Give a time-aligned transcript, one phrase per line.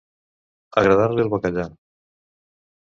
[0.83, 1.69] Agradar-li el bacallà.